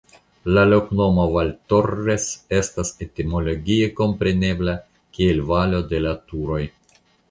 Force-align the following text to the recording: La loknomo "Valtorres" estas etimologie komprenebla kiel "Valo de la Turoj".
La 0.53 0.61
loknomo 0.69 1.25
"Valtorres" 1.35 2.25
estas 2.61 2.93
etimologie 3.09 3.93
komprenebla 4.03 4.79
kiel 5.17 5.49
"Valo 5.55 5.89
de 5.95 6.07
la 6.09 6.21
Turoj". 6.31 6.65